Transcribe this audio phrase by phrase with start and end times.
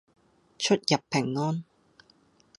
[0.57, 1.63] 出入平安